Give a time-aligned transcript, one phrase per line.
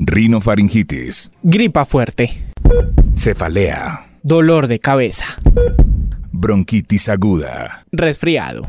[0.00, 2.30] rinofaringitis, gripa fuerte,
[3.14, 5.26] cefalea, dolor de cabeza,
[6.32, 8.66] bronquitis aguda, resfriado.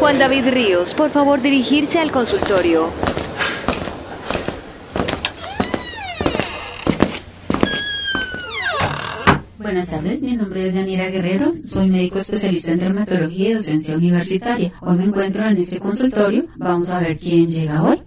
[0.00, 2.90] Juan David Ríos, por favor dirigirse al consultorio.
[9.68, 14.72] Buenas tardes, mi nombre es Yanira Guerrero, soy médico especialista en dermatología y docencia universitaria.
[14.80, 18.00] Hoy me encuentro en este consultorio, vamos a ver quién llega hoy.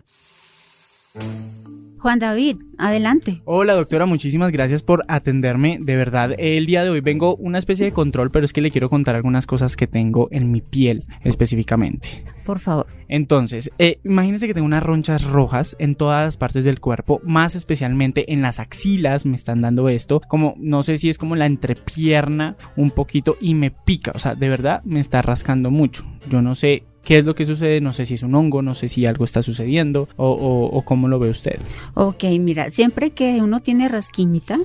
[2.02, 3.44] Juan David, adelante.
[3.46, 5.78] Hola doctora, muchísimas gracias por atenderme.
[5.80, 8.72] De verdad, el día de hoy vengo una especie de control, pero es que le
[8.72, 12.26] quiero contar algunas cosas que tengo en mi piel específicamente.
[12.44, 12.88] Por favor.
[13.08, 17.54] Entonces, eh, imagínense que tengo unas ronchas rojas en todas las partes del cuerpo, más
[17.54, 21.46] especialmente en las axilas me están dando esto, como no sé si es como la
[21.46, 26.04] entrepierna un poquito y me pica, o sea, de verdad me está rascando mucho.
[26.28, 28.76] Yo no sé qué es lo que sucede, no sé si es un hongo, no
[28.76, 31.60] sé si algo está sucediendo o, cómo lo ve usted.
[31.94, 34.60] Ok, mira, siempre que uno tiene rasquiñita,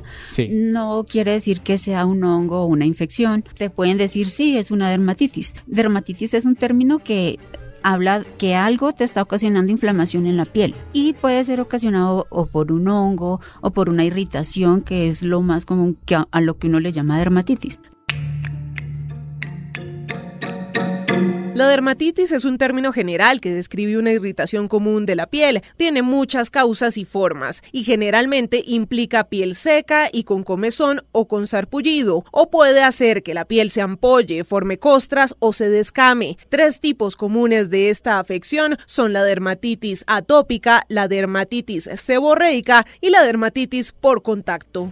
[0.50, 3.44] no quiere decir que sea un hongo o una infección.
[3.54, 5.54] Te pueden decir, sí, es una dermatitis.
[5.66, 7.38] Dermatitis es un término que
[7.82, 12.46] habla que algo te está ocasionando inflamación en la piel y puede ser ocasionado o
[12.46, 16.40] por un hongo o por una irritación que es lo más común que a, a
[16.40, 17.80] lo que uno le llama dermatitis.
[21.56, 25.62] La dermatitis es un término general que describe una irritación común de la piel.
[25.78, 31.46] Tiene muchas causas y formas y generalmente implica piel seca y con comezón o con
[31.46, 36.36] sarpullido o puede hacer que la piel se ampolle, forme costras o se descame.
[36.50, 43.22] Tres tipos comunes de esta afección son la dermatitis atópica, la dermatitis seborreica y la
[43.22, 44.90] dermatitis por contacto.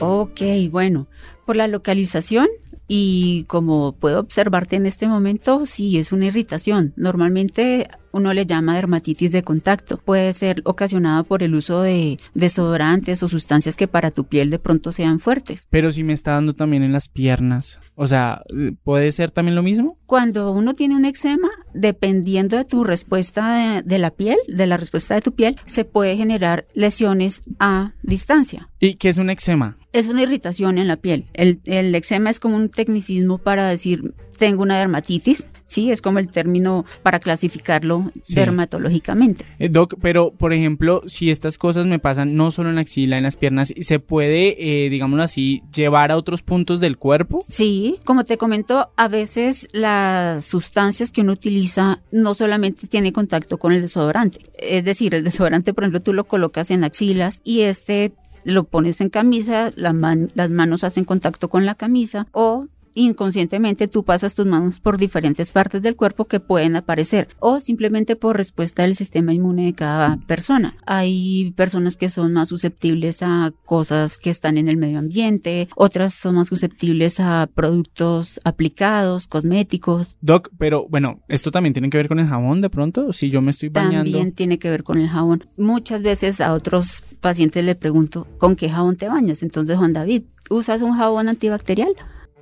[0.00, 0.40] Ok,
[0.70, 1.06] bueno,
[1.44, 2.48] por la localización
[2.88, 6.92] y como puedo observarte en este momento, sí es una irritación.
[6.96, 9.98] Normalmente uno le llama dermatitis de contacto.
[9.98, 14.60] Puede ser ocasionada por el uso de desodorantes o sustancias que para tu piel de
[14.60, 15.66] pronto sean fuertes.
[15.68, 18.42] Pero si me está dando también en las piernas, o sea,
[18.84, 19.98] ¿puede ser también lo mismo?
[20.06, 25.14] Cuando uno tiene un eczema, dependiendo de tu respuesta de, la piel, de la respuesta
[25.14, 28.70] de tu piel, se puede generar lesiones a distancia.
[28.78, 29.76] ¿Y qué es un eczema?
[29.94, 31.26] Es una irritación en la piel.
[31.34, 36.18] El, el eczema es como un tecnicismo para decir tengo una dermatitis, sí, es como
[36.18, 39.44] el término para clasificarlo dermatológicamente.
[39.58, 43.16] Eh, doc, pero por ejemplo, si estas cosas me pasan no solo en la axila,
[43.16, 47.42] en las piernas, ¿se puede, eh, digámoslo así, llevar a otros puntos del cuerpo?
[47.48, 53.58] Sí, como te comento, a veces las sustancias que uno utiliza no solamente tiene contacto
[53.58, 57.60] con el desodorante, es decir, el desodorante, por ejemplo, tú lo colocas en axilas y
[57.62, 58.12] este
[58.44, 64.34] lo pones en camisa, las manos hacen contacto con la camisa o inconscientemente tú pasas
[64.34, 68.94] tus manos por diferentes partes del cuerpo que pueden aparecer o simplemente por respuesta del
[68.94, 70.76] sistema inmune de cada persona.
[70.86, 76.14] Hay personas que son más susceptibles a cosas que están en el medio ambiente, otras
[76.14, 80.16] son más susceptibles a productos aplicados, cosméticos.
[80.20, 83.42] Doc, pero bueno, esto también tiene que ver con el jabón de pronto, si yo
[83.42, 84.10] me estoy bañando.
[84.10, 85.44] También tiene que ver con el jabón.
[85.56, 89.42] Muchas veces a otros pacientes le pregunto, ¿con qué jabón te bañas?
[89.42, 91.94] Entonces, Juan David, ¿usas un jabón antibacterial?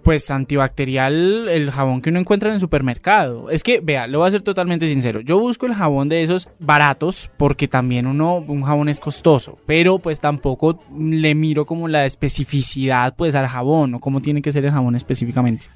[0.02, 3.50] Pues antibacterial el jabón que uno encuentra en el supermercado.
[3.50, 5.20] Es que, vea, lo voy a ser totalmente sincero.
[5.20, 9.98] Yo busco el jabón de esos baratos porque también uno, un jabón es costoso, pero
[9.98, 14.64] pues tampoco le miro como la especificidad pues al jabón o cómo tiene que ser
[14.64, 15.66] el jabón específicamente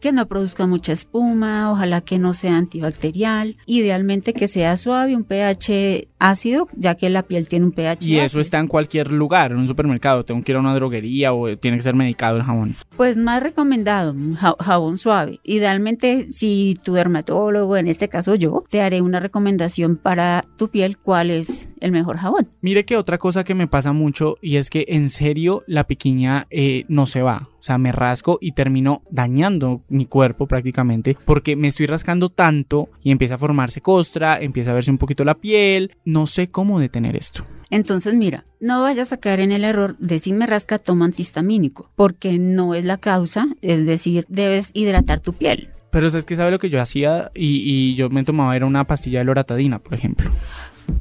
[0.00, 5.24] que no produzca mucha espuma, ojalá que no sea antibacterial, idealmente que sea suave, un
[5.24, 9.52] pH ácido, ya que la piel tiene un pH Y eso está en cualquier lugar,
[9.52, 12.42] en un supermercado, tengo que ir a una droguería o tiene que ser medicado el
[12.42, 12.76] jabón.
[12.96, 14.14] Pues más recomendado,
[14.60, 15.40] jabón suave.
[15.42, 20.96] Idealmente, si tu dermatólogo, en este caso yo, te haré una recomendación para tu piel,
[20.98, 22.46] cuál es el mejor jabón.
[22.60, 26.46] Mire que otra cosa que me pasa mucho y es que en serio la piquiña
[26.50, 27.48] eh, no se va.
[27.62, 32.88] O sea, me rasco y termino dañando mi cuerpo prácticamente porque me estoy rascando tanto
[33.04, 35.92] y empieza a formarse costra, empieza a verse un poquito la piel.
[36.04, 37.44] No sé cómo detener esto.
[37.70, 41.88] Entonces, mira, no vayas a caer en el error de si me rasca, toma antihistamínico,
[41.94, 45.68] porque no es la causa, es decir, debes hidratar tu piel.
[45.92, 48.88] Pero es que sabe lo que yo hacía y, y yo me tomaba era una
[48.88, 50.28] pastilla de loratadina, por ejemplo,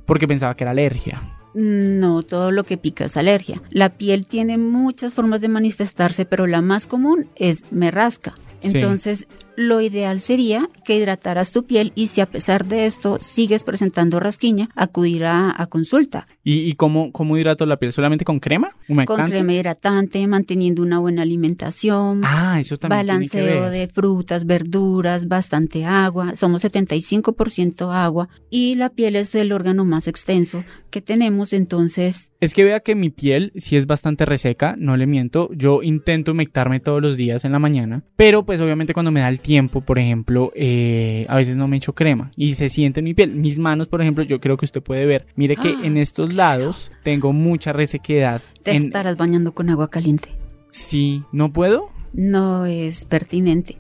[0.06, 1.20] porque pensaba que era alergia.
[1.54, 3.62] No, todo lo que pica es alergia.
[3.70, 8.34] La piel tiene muchas formas de manifestarse, pero la más común es me rasca.
[8.62, 9.28] Entonces,
[9.62, 14.20] lo ideal sería que hidrataras tu piel y si a pesar de esto sigues presentando
[14.20, 16.28] rasquiña, acudir a, a consulta.
[16.44, 17.94] ¿Y, y cómo, cómo hidrato la piel?
[17.94, 18.70] ¿Solamente con crema?
[18.90, 19.22] ¿Humectante?
[19.24, 22.22] Con crema hidratante, manteniendo una buena alimentación.
[22.24, 23.72] Ah, eso también tiene que Balanceo ver.
[23.72, 26.36] de frutas, verduras, bastante agua.
[26.36, 32.54] Somos 75% agua y la piel es el órgano más extenso que tenemos, entonces Es
[32.54, 35.50] que vea que mi piel sí es bastante reseca, no le miento.
[35.54, 39.30] Yo intento humectarme todos los días en la mañana, pero pues obviamente cuando me da
[39.30, 43.06] el tiempo, por ejemplo, eh, a veces no me echo crema y se siente en
[43.06, 43.36] mi piel.
[43.36, 45.26] Mis manos, por ejemplo, yo creo que usted puede ver.
[45.36, 48.42] Mire que en estos lados tengo mucha resequedad.
[48.64, 50.30] te En- estarás bañando con agua caliente.
[50.70, 51.88] Sí, ¿no puedo?
[52.14, 53.78] No es pertinente.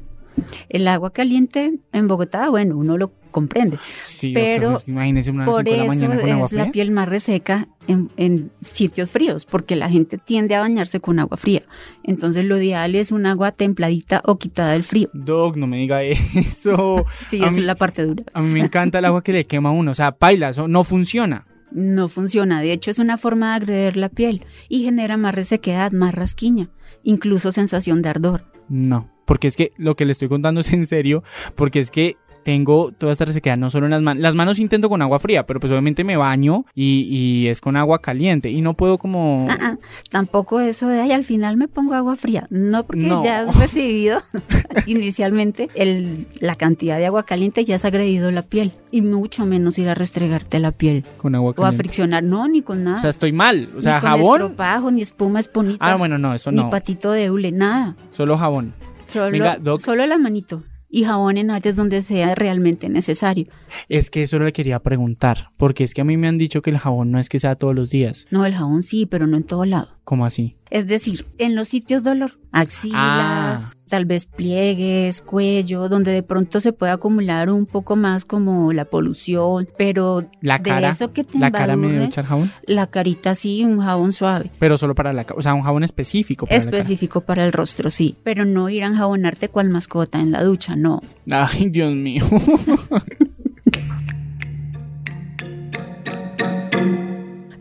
[0.69, 3.78] El agua caliente en Bogotá, bueno, uno lo comprende.
[4.04, 6.72] Sí, Pero doctor, es que imagínese una Por la eso mañana con agua es la
[6.72, 11.38] piel más reseca en, en sitios fríos, porque la gente tiende a bañarse con agua
[11.38, 11.63] fría.
[12.04, 15.10] Entonces lo ideal es un agua templadita o quitada del frío.
[15.13, 16.04] Doc, no me diga
[16.36, 17.06] eso.
[17.30, 18.24] Sí, mí- es la parte dura.
[18.33, 19.92] A mí me encanta el agua que le quema a uno.
[19.92, 21.45] O sea, paila, eso no funciona.
[21.72, 22.62] No funciona.
[22.62, 26.69] De hecho, es una forma de agredir la piel y genera más resequedad, más rasquiña,
[27.04, 28.44] incluso sensación de ardor.
[28.68, 31.24] No, porque es que lo que le estoy contando es en serio,
[31.56, 34.21] porque es que tengo toda esta resequedad no solo en las manos.
[34.21, 37.75] Las manos intento con agua fría, pero pues obviamente me baño y, y es con
[37.77, 39.47] agua caliente y no puedo como...
[39.49, 39.77] Ah, ah,
[40.09, 42.47] tampoco eso de, ay, al final me pongo agua fría.
[42.49, 43.23] No, porque No.
[43.23, 44.19] ya has recibido
[44.88, 48.71] inicialmente el, la cantidad de agua caliente, ya has agredido la piel.
[48.91, 51.05] Y mucho menos ir a restregarte la piel.
[51.17, 51.77] Con agua O a caliente.
[51.77, 52.97] friccionar, no, ni con nada.
[52.97, 53.69] O sea, estoy mal.
[53.77, 54.41] O sea, ni con jabón.
[54.41, 55.85] estropajo, ni espuma, esponita.
[55.91, 56.69] Ah, bueno, no, eso Ni no.
[56.69, 57.95] patito de hule, nada.
[58.11, 58.73] Solo jabón.
[59.07, 59.79] Solo, Venga, Doc.
[59.81, 60.63] solo la manito.
[60.91, 63.45] Y jabón en áreas donde sea realmente necesario.
[63.88, 66.69] Es que eso le quería preguntar, porque es que a mí me han dicho que
[66.69, 68.27] el jabón no es que sea todos los días.
[68.29, 69.88] No, el jabón sí, pero no en todo lado.
[70.03, 70.57] ¿Cómo así?
[70.69, 73.71] Es decir, en los sitios dolor, axilas, Ah.
[73.91, 78.85] Tal vez pliegues, cuello, donde de pronto se puede acumular un poco más como la
[78.85, 80.89] polución, pero La de cara.
[80.89, 84.49] eso que te La cara me debe echar jabón, la carita sí, un jabón suave.
[84.59, 85.38] pero solo para la cara.
[85.38, 88.15] O sea, un jabón específico para Específico para el rostro, sí.
[88.23, 91.01] Pero no ir a enjabonarte cual mascota en la ducha, no.
[91.25, 91.49] la cara.
[91.53, 92.23] Ay, Dios mío.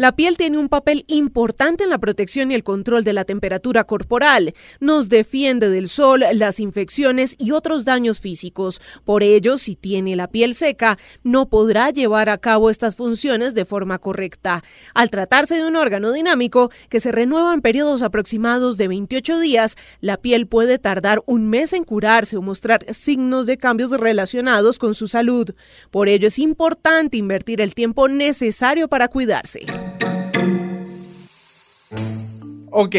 [0.01, 3.85] La piel tiene un papel importante en la protección y el control de la temperatura
[3.85, 4.55] corporal.
[4.81, 8.81] Nos defiende del sol, las infecciones y otros daños físicos.
[9.05, 13.67] Por ello, si tiene la piel seca, no podrá llevar a cabo estas funciones de
[13.67, 14.65] forma correcta.
[14.95, 19.77] Al tratarse de un órgano dinámico que se renueva en periodos aproximados de 28 días,
[20.01, 24.95] la piel puede tardar un mes en curarse o mostrar signos de cambios relacionados con
[24.95, 25.51] su salud.
[25.91, 29.90] Por ello es importante invertir el tiempo necesario para cuidarse.
[32.71, 32.97] Ok,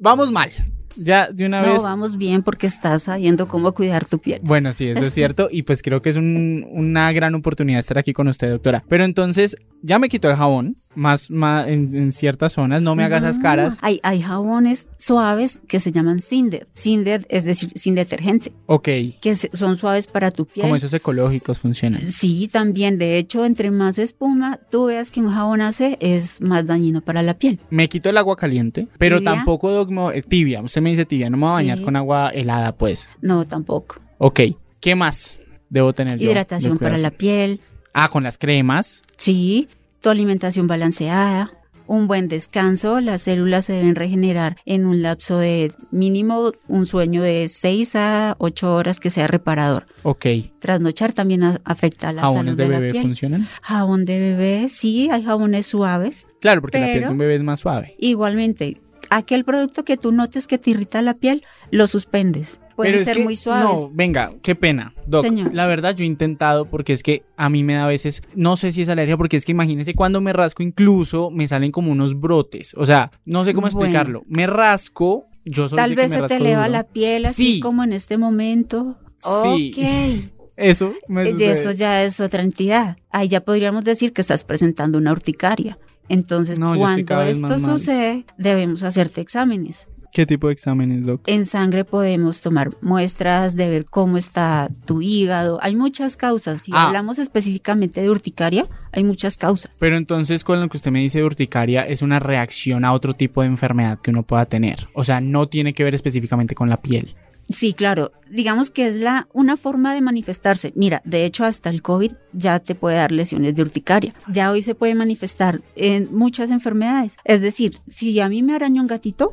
[0.00, 0.50] vamos mal.
[0.96, 1.82] Ya de una No, vez.
[1.82, 4.38] vamos bien porque estás sabiendo cómo cuidar tu piel.
[4.44, 5.48] Bueno, sí, eso es cierto.
[5.50, 8.84] Y pues creo que es un- una gran oportunidad estar aquí con usted, doctora.
[8.88, 12.82] Pero entonces, ya me quitó el jabón, más, más en, en ciertas zonas.
[12.82, 13.78] No me haga esas No, caras.
[13.82, 16.66] Hay, hay jabones suaves que se llaman Sinded.
[16.72, 18.88] Sinded es decir, sin detergente, Ok.
[19.20, 20.62] que se- son suaves para tu piel.
[20.62, 22.00] Como esos ecológicos funcionan.
[22.02, 22.98] Sí, también.
[22.98, 27.22] De hecho, entre más espuma tú veas que un jabón hace, es más dañino para
[27.22, 27.60] la piel.
[27.70, 29.34] Me quito el agua caliente, pero ¿Tibia?
[29.34, 30.62] tampoco dogmo- eh, tibia.
[30.62, 31.84] Usted me dice tibia, no me voy a bañar Sí.
[31.84, 33.08] con agua helada, pues.
[33.20, 33.96] No, tampoco.
[34.18, 34.40] Ok.
[34.80, 35.38] ¿Qué más
[35.70, 36.30] debo tener yo?
[36.30, 37.60] Hidratación para la piel.
[37.92, 39.02] Ah, con las cremas.
[39.16, 39.68] Sí,
[40.04, 41.50] tu alimentación balanceada.
[41.86, 47.22] Un buen descanso, las células se deben regenerar en un lapso de mínimo un sueño
[47.22, 49.86] de 6 a 8 horas que sea reparador.
[50.02, 50.26] Ok.
[50.58, 53.02] Trasnochar también afecta a la ¿Jabones salud de de, la bebé piel.
[53.02, 53.48] funcionan?
[53.62, 56.26] Jabón de bebé, sí, hay jabones suaves.
[56.40, 57.94] Claro, porque la piel de un bebé es más suave.
[57.98, 58.76] Igualmente,
[59.08, 62.60] aquel producto que tú notes que te irrita la piel, lo suspendes.
[62.76, 63.82] Pueden Pero es ser que, muy suaves.
[63.82, 64.94] No, venga, qué pena.
[65.06, 65.54] Doc, Señor.
[65.54, 68.56] la verdad yo he intentado porque es que a mí me da a veces, no
[68.56, 71.92] sé si es alergia, porque es que imagínense cuando me rasco incluso me salen como
[71.92, 72.72] unos brotes.
[72.76, 73.78] O sea, no sé cómo Bueno.
[73.80, 74.24] explicarlo.
[74.28, 76.72] Me rasco, yo solo Tal vez me se te eleva duro.
[76.72, 77.60] la piel así Sí.
[77.60, 78.96] como en este momento.
[79.20, 79.72] Sí.
[79.72, 80.30] Ok.
[80.56, 81.50] Eso me Eh, sucede.
[81.52, 82.96] Eso ya es otra entidad.
[83.10, 85.78] Ahí ya podríamos decir que estás presentando una urticaria.
[86.08, 89.88] Entonces, No, cuando esto sucede, debemos hacerte exámenes.
[90.14, 91.22] ¿Qué tipo de exámenes, Doc?
[91.26, 95.58] En sangre podemos tomar muestras de ver cómo está tu hígado.
[95.60, 96.60] Hay muchas causas.
[96.62, 96.86] Si Ah.
[96.86, 99.76] hablamos específicamente de urticaria, hay muchas causas.
[99.80, 103.14] Pero entonces con lo que usted me dice de urticaria es una reacción a otro
[103.14, 104.88] tipo de enfermedad que uno pueda tener.
[104.94, 107.16] O sea, no tiene que ver específicamente con la piel.
[107.48, 108.12] Sí, claro.
[108.30, 110.72] Digamos que es la una forma de manifestarse.
[110.76, 114.14] Mira, de hecho hasta el COVID ya te puede dar lesiones de urticaria.
[114.28, 117.18] Ya hoy se puede manifestar en muchas enfermedades.
[117.24, 119.28] Es decir, si a mí me araña un gatito,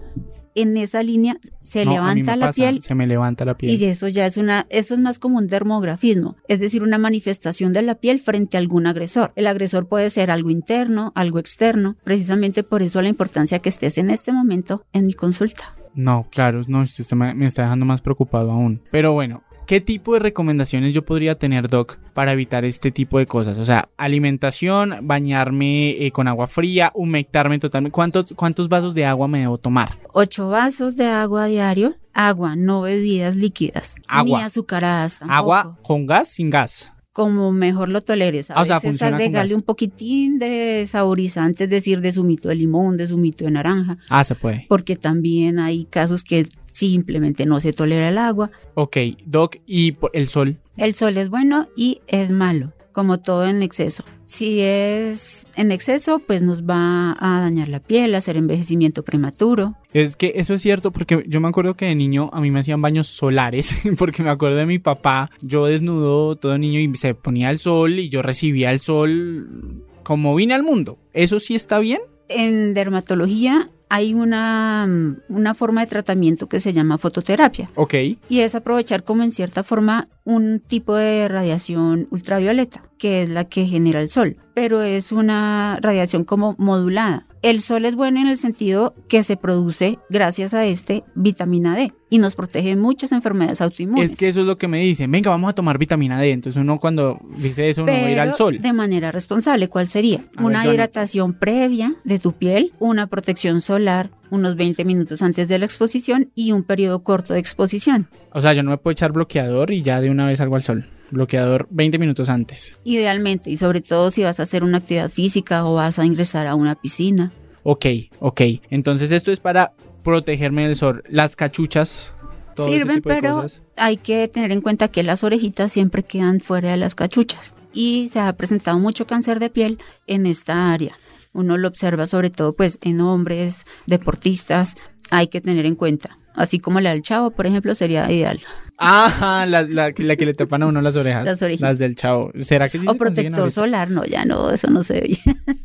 [0.55, 3.71] en esa línea se No, levanta la pasa, piel Se me levanta la piel.
[3.79, 7.73] y eso ya es una, eso es más como un dermografismo, es decir, una manifestación
[7.73, 9.31] de la piel frente a algún agresor.
[9.35, 13.97] El agresor puede ser algo interno, algo externo, precisamente por eso la importancia que estés
[13.97, 15.73] en este momento en mi consulta.
[15.93, 18.81] No, claro, no, usted me está dejando más preocupado aún.
[18.91, 23.25] Pero bueno, ¿qué tipo de recomendaciones yo podría tener, Doc, para evitar este tipo de
[23.25, 23.57] cosas?
[23.57, 27.93] O sea, alimentación, bañarme eh, con agua fría, humectarme totalmente.
[27.93, 29.97] ¿Cuántos, ¿Cuántos vasos de agua me debo tomar?
[30.11, 34.39] Ocho vasos de agua diario, agua, no bebidas líquidas, Agua.
[34.39, 35.37] ni azucaradas tampoco.
[35.37, 36.91] ¿Agua con gas, sin gas?
[37.13, 38.51] como mejor lo toleres.
[38.51, 42.47] A Ah, o sea, veces con agregarle un poquitín de saborizante, es decir, de zumito
[42.47, 44.65] de limón, de zumito de naranja, Ah, se puede.
[44.69, 48.51] porque también hay casos que simplemente no se tolera el agua.
[48.73, 50.57] Ok, Doc, ¿y el sol?
[50.77, 54.03] El sol es bueno y es malo, como todo en exceso.
[54.25, 59.75] Si es en exceso, pues nos va a dañar la piel, a hacer envejecimiento prematuro.
[59.91, 62.61] Es que eso es cierto porque yo me acuerdo que de niño a mí me
[62.61, 67.13] hacían baños solares porque me acuerdo de mi papá, yo desnudo todo niño y se
[67.13, 70.97] ponía el sol y yo recibía el sol como vine al mundo.
[71.11, 71.99] ¿Eso sí está bien?
[72.29, 74.87] En dermatología hay una,
[75.27, 77.69] una forma de tratamiento que se llama fototerapia.
[77.75, 77.93] Ok.
[78.29, 83.43] y es aprovechar como en cierta forma un tipo de radiación ultravioleta, que es la
[83.43, 87.25] que genera el sol, pero es una radiación como modulada.
[87.41, 91.91] El sol es bueno en el sentido que se produce gracias a este vitamina D
[92.09, 94.11] y nos protege de muchas enfermedades autoinmunes.
[94.11, 95.11] Es que eso es lo que me dicen.
[95.11, 96.31] Venga, vamos a tomar vitamina D.
[96.31, 98.59] Entonces uno cuando dice eso uno va a ir al sol.
[98.59, 100.23] De manera responsable, ¿cuál sería?
[100.35, 105.59] A una hidratación previa de tu piel, una protección solar unos 20 minutos antes de
[105.59, 108.07] la exposición y un periodo corto de exposición.
[108.31, 110.61] O sea, yo no me puedo echar bloqueador y ya de una vez salgo al
[110.63, 110.87] sol.
[111.11, 112.75] Bloqueador 20 minutos antes.
[112.83, 116.47] Idealmente, y sobre todo si vas a hacer una actividad física o vas a ingresar
[116.47, 117.31] a una piscina.
[117.63, 117.85] Ok,
[118.19, 118.41] ok.
[118.69, 119.71] Entonces esto es para
[120.03, 121.03] protegerme del sol.
[121.09, 122.15] Las cachuchas.
[122.55, 123.61] todo ese Sirven, tipo de pero cosas.
[123.77, 128.09] hay que tener en cuenta que las orejitas siempre quedan fuera de las cachuchas y
[128.11, 129.77] se ha presentado mucho cáncer de piel
[130.07, 130.97] en esta área.
[131.33, 134.75] Uno lo observa sobre todo pues en hombres, deportistas,
[135.11, 136.17] hay que tener en cuenta.
[136.35, 138.39] Así como la del chavo, por ejemplo, sería ideal.
[138.77, 141.25] Ah, la, la, la que le tapan a uno las orejas.
[141.25, 141.69] Las orejitas.
[141.69, 142.31] Las del chavo.
[142.41, 145.19] ¿Será que sí o se protector solar, no, ya no, eso no se oye.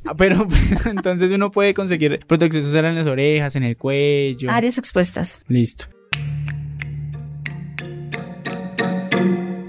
[0.05, 0.47] Ah, Pero
[0.85, 4.51] entonces uno puede conseguir protección solar en las orejas, en el cuello.
[4.51, 5.43] Áreas expuestas.
[5.49, 5.87] Listo.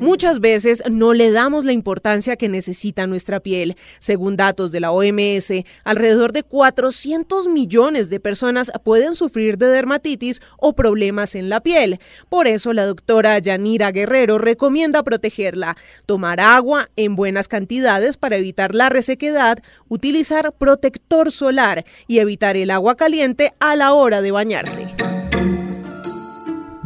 [0.07, 3.75] Muchas veces no le damos la importancia que necesita nuestra piel.
[3.99, 10.41] Según datos de la OMS, alrededor de 400 millones de personas pueden sufrir de dermatitis
[10.59, 11.99] o problemas en la piel.
[12.29, 18.73] Por eso la doctora Yanira Guerrero recomienda protegerla, tomar agua en buenas cantidades para evitar
[18.73, 19.59] la resequedad,
[19.89, 24.87] utilizar protector solar y evitar el agua caliente a la hora de bañarse.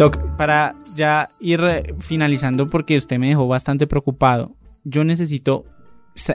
[0.02, 5.64] Doc, para ya ir eh, finalizando, porque usted me dejó bastante preocupado, yo necesito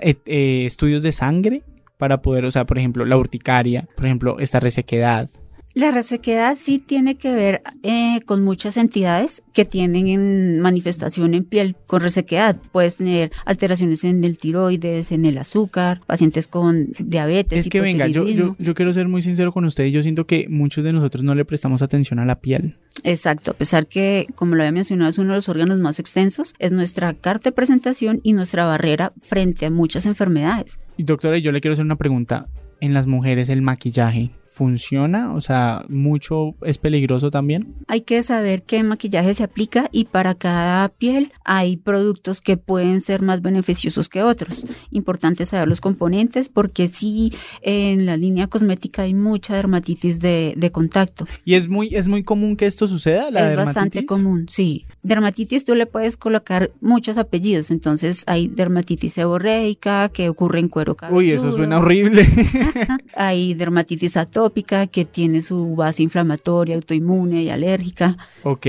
[0.02, 1.64] eh, eh, estudios de sangre
[1.98, 5.28] para poder, o sea, por ejemplo, la urticaria, por ejemplo, esta resequedad.
[5.76, 11.44] La resequedad sí tiene que ver eh, con muchas entidades que tienen en manifestación en
[11.44, 12.56] piel con resequedad.
[12.72, 17.58] Puedes tener alteraciones en el tiroides, en el azúcar, pacientes con diabetes.
[17.58, 20.48] Es que venga, yo, yo, quiero ser muy sincero con usted y yo siento que
[20.48, 22.72] muchos de nosotros no le prestamos atención a la piel.
[23.04, 26.54] Exacto, a pesar que, como lo había mencionado, es uno de los órganos más extensos,
[26.58, 30.78] es nuestra carta de presentación y nuestra barrera frente a muchas enfermedades.
[30.96, 32.46] Y doctora, yo le quiero hacer una pregunta.
[32.80, 35.34] ¿En las mujeres el maquillaje funciona?
[35.34, 37.74] O sea, ¿mucho es peligroso también?
[37.88, 43.02] Hay que saber qué maquillaje se aplica y para cada piel hay productos que pueden
[43.02, 44.64] ser más beneficiosos que otros.
[44.90, 50.72] Importante saber los componentes porque sí, en la línea cosmética hay mucha dermatitis de, de
[50.72, 51.26] contacto.
[51.44, 53.30] ¿Y es muy, es muy común que esto suceda?
[53.30, 54.06] ¿La es bastante dermatitis?
[54.06, 54.86] común, sí.
[55.02, 60.96] Dermatitis tú le puedes colocar muchos apellidos, entonces hay dermatitis seborreica que ocurre en cuero
[60.96, 61.18] cabelludo.
[61.18, 62.26] Uy, eso suena horrible.
[63.14, 64.45] Hay dermatitis atópica
[64.90, 68.16] que tiene su base inflamatoria, autoinmune y alérgica.
[68.42, 68.66] ok.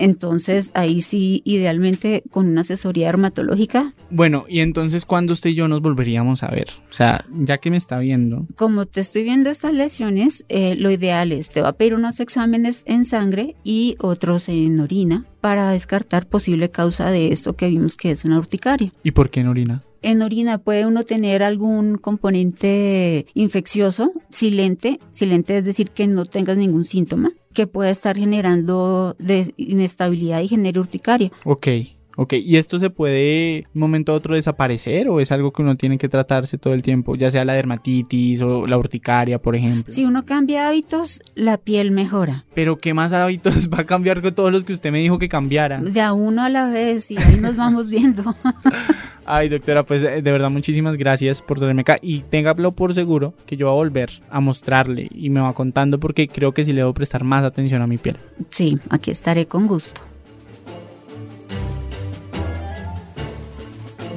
[0.00, 5.66] Entonces, ahí sí, idealmente con una asesoría dermatológica, Bueno, y entonces, ¿cuándo usted y yo
[5.66, 6.68] nos volveríamos a ver?
[6.88, 8.46] O sea, ya que me está viendo.
[8.56, 12.20] como te estoy viendo estas lesiones, eh, lo ideal es, te va a pedir unos
[12.20, 17.96] exámenes en sangre y otros en orina para descartar posible causa de esto que vimos
[17.96, 18.92] que es una urticaria.
[19.02, 19.82] ¿Y por qué en orina?
[20.02, 26.56] En orina puede uno tener algún componente infeccioso, silente, silente es decir que no tengas
[26.56, 31.32] ningún síntoma, que puede estar generando de inestabilidad y genere urticaria.
[31.44, 31.68] Ok,
[32.20, 35.62] Ok, ¿y esto se puede de un momento a otro desaparecer o es algo que
[35.62, 39.54] uno tiene que tratarse todo el tiempo, ya sea la dermatitis o la urticaria, por
[39.54, 39.94] ejemplo?
[39.94, 42.44] Si uno cambia hábitos, la piel mejora.
[42.54, 45.28] Pero ¿qué más hábitos va a cambiar con todos los que usted me dijo que
[45.28, 45.80] cambiara?
[45.80, 48.24] De a uno a la vez y ahí nos vamos viendo.
[49.30, 53.58] Ay, doctora, pues de verdad muchísimas gracias por traerme acá y téngalo por seguro que
[53.58, 56.80] yo voy a volver a mostrarle y me va contando porque creo que sí le
[56.80, 58.16] debo prestar más atención a mi piel.
[58.48, 60.00] Sí, aquí estaré con gusto.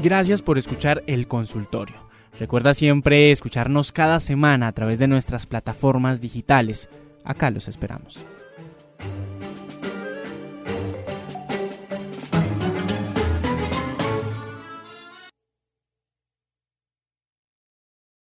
[0.02, 1.98] Gracias por escuchar el consultorio.
[2.40, 6.88] Recuerda siempre escucharnos cada semana a través de nuestras plataformas digitales.
[7.26, 8.24] Acá los esperamos.